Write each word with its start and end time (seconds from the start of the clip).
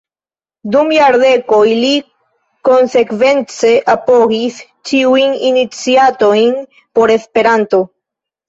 Dum 0.75 0.87
jardekoj 0.93 1.59
li 1.83 1.91
konsekvence 2.69 3.75
apogis 3.95 4.59
ĉiujn 4.93 5.39
iniciatojn 5.53 6.61
por 6.99 7.15
Esperanto. 7.19 7.85